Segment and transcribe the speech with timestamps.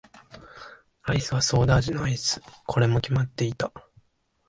[1.03, 2.41] アイスはソーダ味のアイス。
[2.65, 3.71] これも決まっていた。